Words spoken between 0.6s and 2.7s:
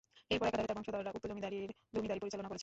তার বংশধররা উক্ত জমিদারীর জমিদারী পরিচালনা করেছেন।